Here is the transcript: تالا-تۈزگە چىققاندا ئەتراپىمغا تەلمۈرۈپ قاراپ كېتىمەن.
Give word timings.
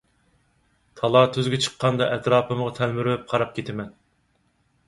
تالا-تۈزگە 1.01 1.59
چىققاندا 1.65 2.07
ئەتراپىمغا 2.15 2.73
تەلمۈرۈپ 2.81 3.31
قاراپ 3.35 3.53
كېتىمەن. 3.59 3.93